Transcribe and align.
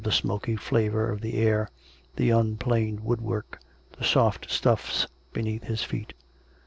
the 0.03 0.11
smoky 0.11 0.55
flavour 0.55 1.11
of 1.11 1.21
the 1.21 1.35
air, 1.37 1.69
the 2.15 2.31
unplaned 2.31 3.01
woodwork, 3.01 3.59
the 3.99 4.03
soft 4.03 4.49
stuffs 4.49 5.05
beneath 5.31 5.65
his 5.65 5.83
feet. 5.83 6.13